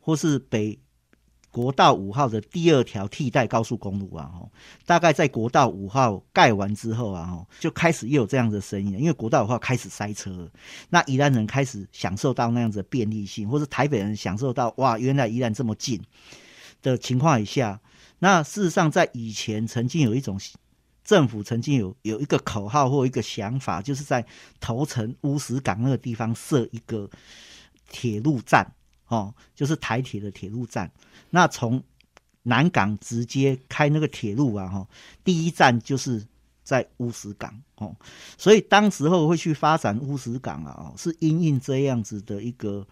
[0.00, 0.78] 或是北
[1.50, 4.32] 国道五号的第二条替代高速公路啊，
[4.84, 10.50] 大概在国道五号盖完之后啊，就开始又有这样的声音，因为国道五号开始塞车，
[10.90, 16.02] 那宜兰人开始享受到那样子的便利性，或是台北人享受到哇，原来宜兰这么近
[16.82, 17.80] 的情况以下。
[18.20, 20.40] 那事实上，在以前曾经有一种
[21.04, 24.24] 政府曾经有有一个口号或一个想法，就是在
[24.60, 27.10] 头城乌石港那个地方设一个
[27.90, 28.72] 铁路站，
[29.08, 30.90] 哦，就是台铁的铁路站。
[31.28, 31.82] 那从
[32.44, 34.88] 南港直接开那个铁路啊，哈，
[35.22, 36.24] 第一站就是
[36.62, 37.94] 在乌石港，哦，
[38.38, 42.86] 所以当时候会去发展乌石港啊，哦，是因应这样子的一个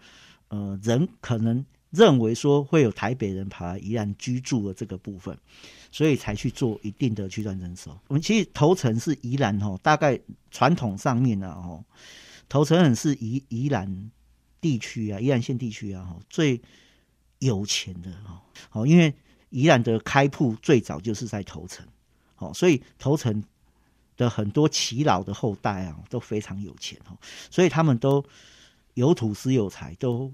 [0.49, 1.65] 呃人可能。
[1.93, 5.37] 认为说会有台北人跑来宜兰居住的这个部分，
[5.91, 7.95] 所以才去做一定的区段征收。
[8.07, 11.85] 我们其实头城是宜兰哦，大概传统上面呢哦，
[12.49, 14.11] 头城很是宜宜兰
[14.59, 16.59] 地区啊，宜兰县地区啊，最
[17.37, 18.41] 有钱的哈。
[18.71, 19.13] 好，因为
[19.51, 21.85] 宜兰的开铺最早就是在头城，
[22.33, 23.43] 好，所以头城
[24.17, 27.15] 的很多耆老的后代啊都非常有钱哦，
[27.51, 28.25] 所以他们都
[28.95, 30.33] 有土斯有财都。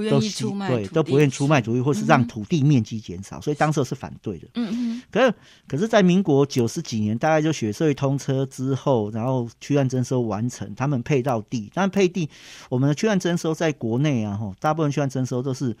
[0.00, 4.48] 不愿意出卖，对，都不愿意出卖土地，或是让土地面积减少，嗯，所以当时是反对的。
[4.54, 5.02] 嗯嗯。
[5.10, 5.34] 可是，
[5.68, 12.28] 可是在民国九十几年，大概就雪隧通车之后，然后区段征收完成，他们配到地，但配地，
[12.68, 15.76] 我们的区段征收在国内啊，吼，大部分区段征收都是。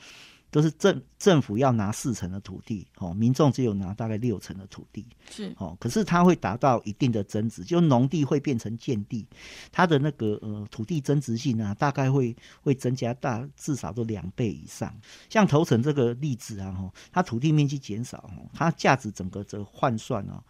[0.50, 9.26] 都是政政府要拿四成的土地，哦，民众只有拿大概六成的土地，是哦，可是它会达到一定的增值，就农地会变成建地，
[9.70, 14.92] 它的那个呃土地增值性啊，大概会会增加大至少都两倍以上。
[15.28, 20.42] 像头城这个例子啊，哈，它土地面积减少，它价值整个这换算哦，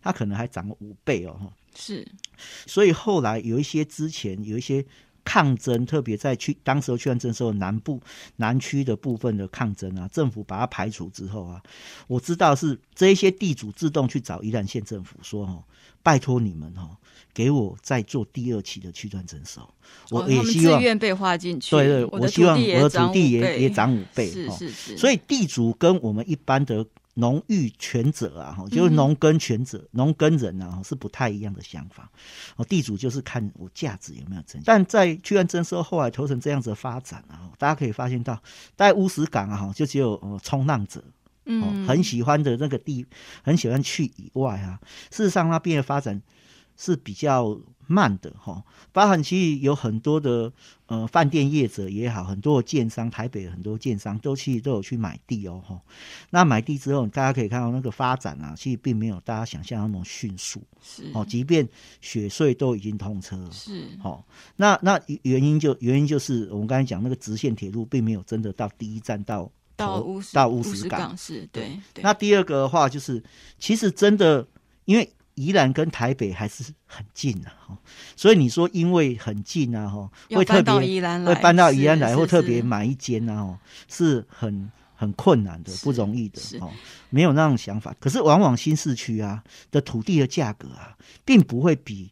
[0.00, 2.06] 它可能还涨了五倍哦，是，
[2.66, 4.84] 所以后来有一些之前有一些。
[5.26, 8.00] 抗争，特别在区当时候区段征收南部
[8.36, 11.60] 南区的部分的抗争啊，政府把它排除之后啊，
[12.06, 15.64] 我知道是这一些地主自动去找宜兰县政府说哦，
[16.00, 16.96] 拜托你们哦，
[17.34, 19.68] 给我再做第二期的区段征收，
[20.10, 26.86] 我也希望、哦、自愿被划进去，对对，我希望我的土地也也涨五倍，是是是，所以地主跟我们一般的。
[27.18, 32.10] 农育权者啊，就是农耕权者、农、嗯、耕人啊，是不太一样的想法。
[32.56, 34.64] 哦，地主就是看我价值有没有增加。
[34.66, 38.38] 但在区段征收后来投成这样子的发展啊，大家可以发现到，
[38.76, 41.02] 在乌石港啊，就只有呃冲浪者，
[41.46, 43.06] 嗯，很喜欢的那个地，
[43.42, 44.78] 很喜欢去以外啊，
[45.10, 46.20] 事实上那边的发展
[46.76, 47.58] 是比较。
[47.86, 50.52] 慢的哈，包含其实有很多的
[50.86, 55.80] 呃饭店业者也好，很多的建商，台北很多建商都其实都有去买地哦哈。
[56.30, 60.62] 那买地之后，大家可以看到那个发展啊，其实并没有大家想象那么迅速。
[60.82, 61.68] 是哦，即便
[62.00, 64.24] 雪隧都已经通车了，是哦。
[64.56, 72.02] 那那原因就原因就是我们刚才讲那个直线铁路并没有真的到第一站到到乌石到乌石港是对，对。
[72.02, 73.22] 那第二个的话就是，
[73.58, 74.46] 其实真的
[74.86, 75.08] 因为。
[75.36, 77.76] 宜兰跟台北还是很近的哈，
[78.16, 86.72] 所以你说因为很近啊哈，会特别会搬到宜兰来，或特别买一间啊，是很很困难的，不容易的哦，
[87.10, 87.94] 没有那种想法。
[88.00, 92.10] 可是往往新市区啊的土地的价格啊，并不会比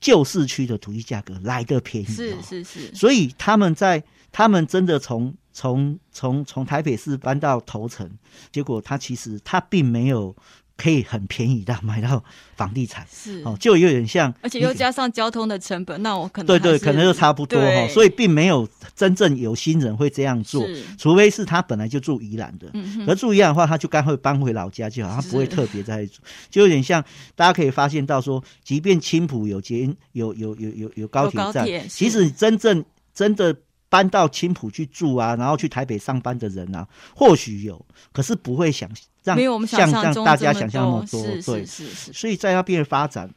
[0.00, 2.94] 旧市区的土地价格来得便宜，是是是。
[2.94, 8.10] 所以他们在他们真的从从从从台北市搬到头城，
[8.50, 10.34] 结果他其实他并没有。
[10.76, 12.22] 可以很便宜的买到
[12.56, 13.42] 房地产，是。
[13.44, 20.66] 哦，就有点像，而且又加上交通的成本，那我可能对对，可能就差不多哈，所以并没有真正有心人会这样做，
[20.98, 26.20] 除非是他本来就住宜兰的，嗯，而住宜兰的话，他就干脆搬回老家就好，他不会特别在住，
[26.50, 27.04] 就有点像
[27.36, 33.56] 大家可以发现到说，即便青浦有捷有有有有有高铁站，其实真正真的。
[33.88, 38.90] 搬到青浦去住啊，然后去台北上班的人啊，或许有，可是不会想
[39.22, 41.22] 让没有我们想象中大家想象那么多。
[41.22, 42.12] 是对，是是是。
[42.12, 43.30] 所以在那边的发展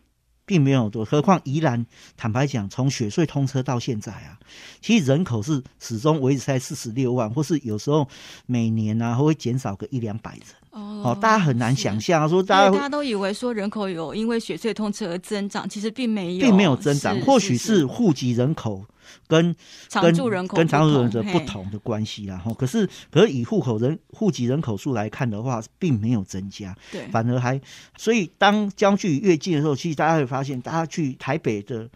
[0.45, 1.85] 并没有多，何况宜兰，
[2.15, 4.39] 坦白讲，从雪隧通车到现在啊，
[4.81, 8.07] 其实人口是始终维持在四十六万，或是有时候
[8.45, 10.41] 每年啊会减少个一两百人。
[10.71, 18.85] 哦，大家很难想象说，大家大家都以为说人口有因为雪隧通车而增长，其实并没有，并没有增长，或许是户籍人口
[19.27, 19.55] 跟
[19.89, 22.37] 常住人口跟常住人口不同的关系啦。
[22.37, 27.59] 哈，可是可是以户口人户籍人口数来看的话，并没有增加，对，反而还
[27.97, 31.89] 所以当相距越近的时候，其实大家会发现，大家去台北的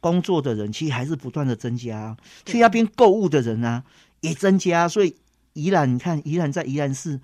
[0.00, 3.82] 工作的人，其实还是不断的增加，去那边购物的人啊
[4.20, 5.14] 也增加，所以
[5.52, 7.20] 宜兰，你看宜兰在宜兰市。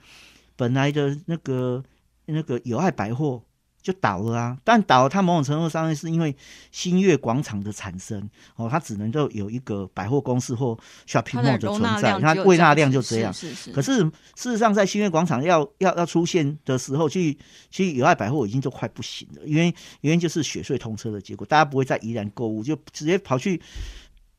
[0.58, 1.84] 本来的那个
[2.24, 3.42] 那个友爱百货
[3.86, 6.34] 就倒了啊，但倒了它某种程度上是因为
[6.72, 10.76] 新月广场的产生哦，它只能够有一个百货公司或
[11.06, 13.32] shopping mall 的存在，它归纳量就这样。
[13.32, 13.70] 是是是。
[13.70, 14.00] 可是
[14.34, 17.38] 事实上，在新月广场要要要出现的时候，去
[17.70, 23.62] 去友爱百货已经就快不行了，因为原因就是雪隧通车的结果，大家不会在宜兰购物，就直接跑去。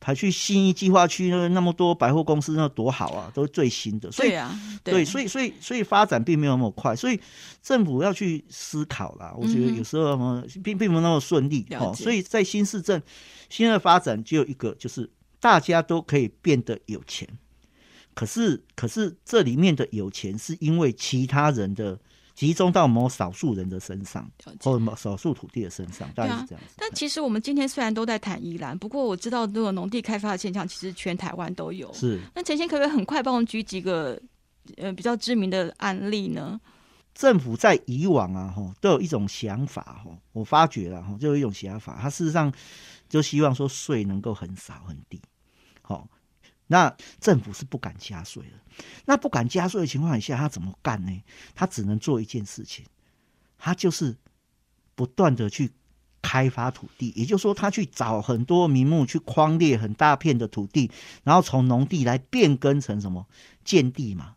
[0.00, 4.10] 还去新一计划区那那么多百货公司，那多好啊，都是最新的。
[4.10, 7.20] 所以对啊，对，对，所以所以所以发展并没有那么快，所以
[7.62, 9.34] 政府要去思考啦。
[9.36, 11.92] 我觉得有时候么并并没有那么顺利哦。
[11.94, 13.02] 所以在新市镇
[13.50, 17.28] 新的发展就有一个，就是大家都可以变得有钱，
[18.14, 21.98] 可是可是这里面的有钱是因为其他人的。
[22.38, 24.30] 集中到某少数人的身上，
[24.60, 26.74] 或者某少数土地的身上，大概是这样子。
[26.76, 31.92] 但其实我们今天虽然都在谈宜兰，不过我知道这个农地开发的现象，其实全台湾都有。
[31.92, 32.20] 是。
[32.36, 34.16] 那晨贤可不可以很快帮我们举几个
[34.76, 36.60] 呃比较知名的案例呢？
[37.12, 42.52] 政府在以往啊，哈，都有一种想法，哈，我发觉了，哈，就有一种想法，他事实上
[43.08, 45.37] 就希望说税能够很少很低，好。
[46.68, 51.22] 那政府是不敢加税的，那不敢加税的情况下，他怎么干呢？
[51.54, 52.84] 他只能做一件事情，
[53.58, 54.16] 他就是
[54.94, 55.72] 不断的去
[56.22, 60.90] 开发土地，也就是说，他去找很多名目去框列很大片的土地，
[61.24, 63.26] 然后从农地来变更成什么
[63.64, 64.36] 建地嘛。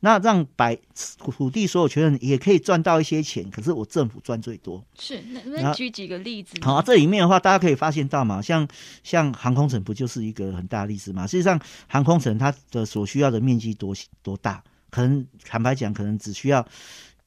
[0.00, 0.76] 那让百
[1.18, 4.82] 土地所有权人也可以赚到一些钱，可是我政府赚最多。
[4.98, 6.58] 是，那那举几个例子。
[6.62, 8.66] 好，这里面的话，大家可以发现到嘛，像
[9.02, 11.26] 像航空城不就是一个很大的例子嘛？
[11.26, 14.62] 实际上，航空城它的所需要的面积多多大？
[14.90, 16.66] 可能坦白讲，可能只需要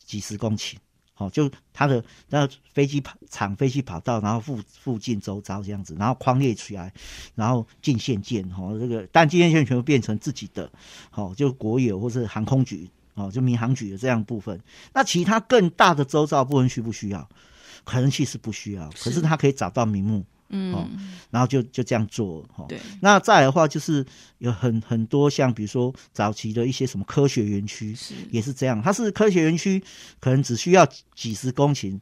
[0.03, 0.75] 几十公顷。
[1.13, 6.91] 好，就它的那飞机场、飞机跑道，然后附附近周遭这样子，然后框列起来，
[7.35, 10.71] 然后进线舰，哈，这个但进线舰全部变成自己的，
[11.11, 14.59] 好，就国有或是航空局，哦，就民航局的这样部分。
[14.93, 17.29] 那其他更大的周遭部分需不需要？
[17.83, 20.25] 可能其实不需要，可是他可以找到名目。
[20.53, 20.87] 嗯，
[21.31, 22.65] 然后就就这样做哈。
[22.69, 24.05] 对，那再来的话，就是
[24.37, 28.81] 有很很多像比如说早期的一些什么科学园区，是也是这样。
[28.81, 29.83] 它是科学园区，
[30.19, 31.99] 可能只需要几十公顷，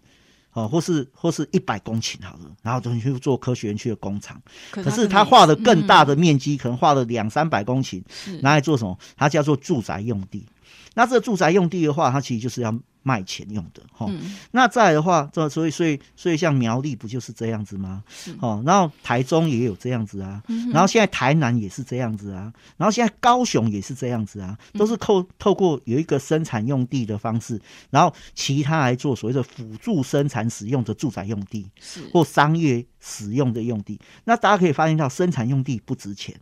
[0.51, 4.41] 哦，或是或是一百公顷好了，然后就去做科学园区的工厂。
[4.69, 8.03] 可是他画的更大的面积，可能画了两三百公顷，
[8.41, 8.97] 拿来做什么？
[9.15, 10.45] 它叫做住宅用地。
[10.93, 12.77] 那这个住宅用地的话，它其实就是要。
[13.03, 18.03] 卖钱用的哈，嗯、那再来的话，这所以所以所以像苗栗不就是这样子吗？
[18.39, 33.99] 哦是，然后台中也有这样子啊，嗯、然后现在台南也是这样子啊，然后现在高雄也是这样子啊，都是透透过有一个生产用地的方式，然后其他来做所谓的辅助生产使用的住宅用地，是或商业使用的用地。
[34.25, 36.39] 那大家可以发现到，生产用地不值钱。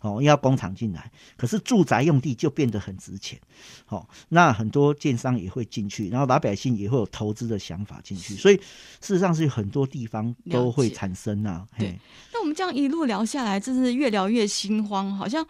[0.00, 3.38] 哦，要工厂进来，可是住宅用地就变得很值钱。
[3.84, 8.56] 好、哦，那很多建商也会进去，然后老百姓也会有投资的想法进去，所以
[9.00, 11.66] 事实上是很多地方都会产生啊。
[11.76, 11.98] 对，
[12.32, 15.44] 那我们这样一路聊下来，真是越聊越心慌，好像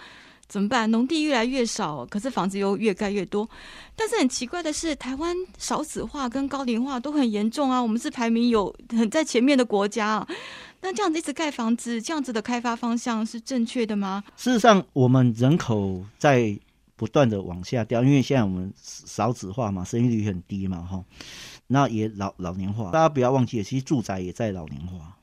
[0.46, 0.90] 怎么办？
[0.90, 3.46] 农地越来越少，可是房子又越盖越多。
[3.94, 10.28] 但是很奇怪的是，台湾少子化跟高龄化都很严重啊，我们是排名有很在前面的国家啊。
[10.80, 14.22] 那这样子一直盖房子，这样子的开发方向是正确的吗？
[14.36, 16.58] 事实上，我们人口在
[16.94, 21.04] 不断的往下掉，因为现在我们少子化嘛，生育率很低嘛，哈，
[21.66, 22.90] 那也老老年化。
[22.90, 25.16] 大家不要忘记，其实住宅也在老年化。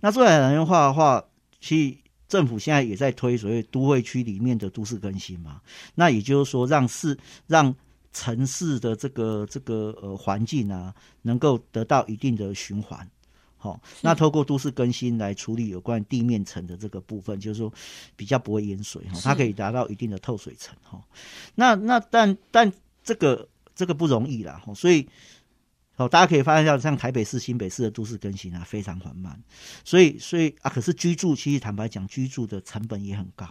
[0.00, 1.24] 那住宅老年化的话，
[1.60, 1.96] 其实
[2.28, 5.60] 政府现在也在推所谓都会区里面的都市更新嘛。
[5.94, 7.74] 那也就是说让，让是让
[8.12, 13.08] 城市的这个这个呃环境啊，能够得到一定的循环。
[13.60, 17.72] 好，那透过都市更新来处理有关地面层的这个部分，就是说
[18.16, 21.00] 比较不会淹水哈，它可以达到一定的透水层哈。
[21.54, 22.72] 那那但但
[23.04, 23.46] 这个
[23.76, 25.06] 这个不容易啦，所以。
[26.00, 29.38] 哦，大家可以发现到，像台北市、新北市的都市更新啊，非常缓慢。
[29.84, 33.46] 所以，所以啊，可是居住，其实坦白讲，居住的成本也很高。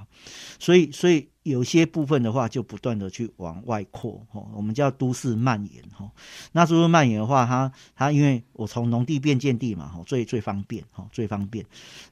[0.57, 4.25] 所以，所以有些部分的话，就不断的去往外扩。
[4.31, 5.83] 哦，我们叫都市蔓延。
[5.91, 6.11] 哈，
[6.51, 11.63] 那都市蔓延的话，它它因为我从农地变建地嘛，哈，最最方便，哈，最方便。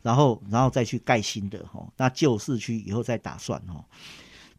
[0.03, 3.83] 然后，然后再去盖新的，哈，那旧市区以后再打算，哈，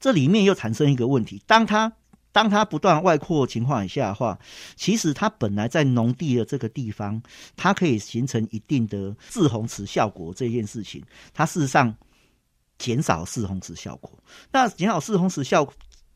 [0.01, 1.93] 这里面又产生一个问题，当它。
[2.31, 4.39] 当它不断外扩情况下的话，
[4.77, 7.21] 其实它本来在农地的这个地方，
[7.57, 10.33] 它可以形成一定的滞洪池效果。
[10.35, 11.03] 这件事情，
[11.33, 11.93] 它事实上
[12.79, 14.13] 减少滞洪池效果。
[14.53, 15.67] 那减少滞洪池效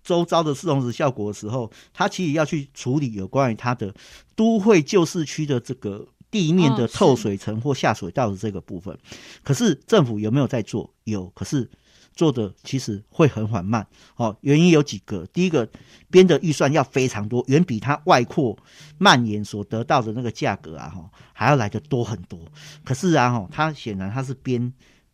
[0.05, 3.93] 周遭的滞洪池效果的时候，它其实要去处理有关于它的
[4.37, 8.97] 都会旧市区的这个地面的透水层或下水道的这个部分。
[9.43, 10.93] 可是政府有没有在做？
[11.05, 11.69] 有，可是。
[12.15, 13.87] 做的其实会很缓慢，
[14.17, 15.27] 哦，原因有几个。
[15.33, 15.69] 第一个，
[16.11, 18.57] 编的预算要非常多，远比它外扩
[18.99, 22.39] 蔓延所得到的那个价格啊，哈，还要来的多很多。
[22.85, 24.73] 可是啊，哈，它显然它是编。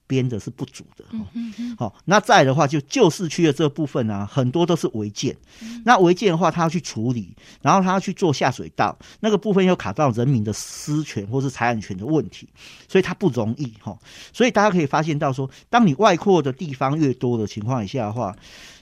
[0.09, 5.37] 编的是不足的，好、嗯哦，那再的话，就旧市区的这部分啊，很多都是违建。
[5.61, 12.49] 嗯、那违建的话，他要去处理，然后他要去做下水道，那个部分又卡到人民的私权或是财产权的问题，
[12.89, 13.99] 所以它不容易哈、哦。
[14.33, 18.35] 所以大家可以发现到说，当你外扩的地方越多的情况下的话，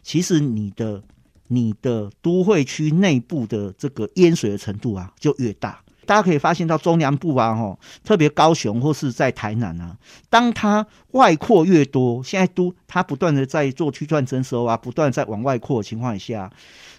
[0.04, 1.02] 其实你的
[1.48, 5.82] 你的都会区内部的这个淹水的程度啊，就越大。
[6.06, 9.96] 大家可以发现到中南部啊，吼，特别高雄或是在台南啊，
[10.30, 16.50] 当它外扩越多，现在都它不断的在做区段征收啊，不断在往外扩的情况下，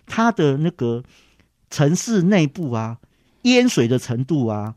[0.05, 1.03] 它的那个
[1.69, 2.97] 城市内部啊，
[3.43, 4.75] 淹水的程度啊，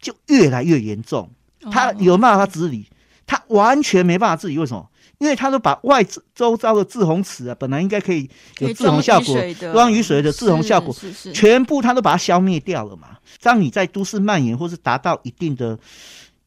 [0.00, 1.30] 就越来越严重。
[1.70, 2.88] 它有办法治理？
[3.26, 4.88] 它完全没办法治理，为什么？
[5.18, 6.04] 因为他都把外
[6.34, 9.34] 周遭的滞洪池啊，本来应该可以有滞洪效果、
[9.72, 10.94] 装雨水的滞洪效果，
[11.32, 13.16] 全部他都把它消灭掉了嘛。
[13.40, 15.78] 让你在都市蔓延，或是达到一定的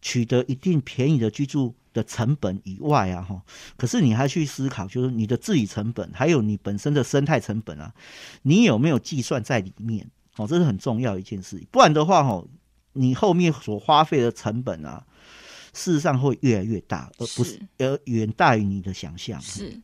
[0.01, 3.41] 取得一定便宜的居住的成本以外啊，哈，
[3.75, 7.91] 可是你还去思考，就是你的治理成本，还有你本身的生态成本啊，
[8.43, 10.07] 你有没有计算在里面？
[10.37, 11.61] 哦，这是很重要一件事。
[11.71, 12.43] 不然的话，哈，
[12.93, 15.03] 你后面所花费的成本啊。
[15.73, 19.39] 事实上会越来越大，而不是而远大于你的想象。
[19.41, 19.79] 是，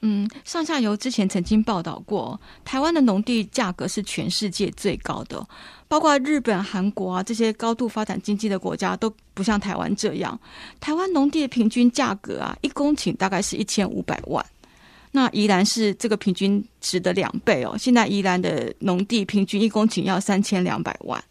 [0.00, 5.46] 嗯，上下游之前曾经报道过，台湾的农地价格是全世界最高的，
[5.88, 10.38] 包括日本、韩国啊这些高度发展经济的国家都不像台湾这样。
[10.80, 14.44] 台湾农地的平均价格啊，一公顷大概是一千五百万，
[15.12, 17.76] 那宜兰是这个平均值的两倍哦。
[17.78, 21.22] 现在宜兰的农地平均一公顷要三千两百万。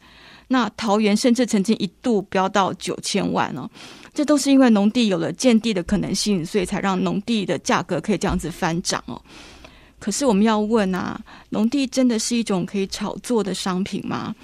[0.52, 3.70] 那桃园甚至曾经一度飙到九千万哦，
[4.14, 9.22] 这都是因为农地有了建地的可能性，所以才让农地的价格可以这样子翻涨哦。
[9.98, 11.18] 可是我们要问啊，
[11.52, 14.36] 农地真的是一种可以炒作的商品吗？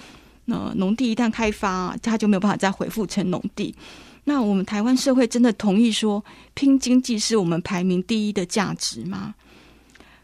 [0.45, 3.75] 那农地一旦开发，它就没有办法再恢复成农地。
[4.23, 9.35] 那我们台湾社会真的同意说，拼经济是我们排名第一的价值吗？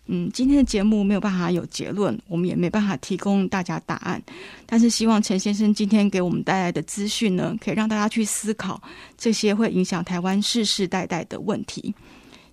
[0.07, 4.21] 嗯，今天的节目没有办法有结论，我们也没办法提供大家答案。
[4.65, 8.81] 但是希望陈先生今天给我们带来的资讯呢，可以让大家去思考
[9.17, 11.93] 这些会影响台湾世世代代的问题。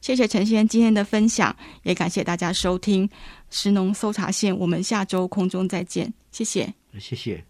[0.01, 3.07] 谢谢陈先生今天的分享，也感谢大家收听
[3.51, 7.49] 《食农搜查线》，我们下周空中再见，谢谢，谢谢。